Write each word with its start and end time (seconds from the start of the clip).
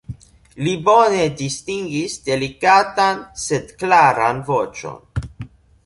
Li 0.67 0.71
bone 0.87 1.27
distingis 1.41 2.17
delikatan, 2.31 3.23
sed 3.45 3.71
klaran 3.85 4.45
voĉon. 4.51 5.33